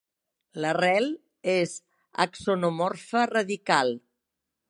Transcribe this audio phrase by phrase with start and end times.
[0.63, 1.09] L'arrel
[1.53, 1.75] és
[2.25, 3.97] axonomorfa radical.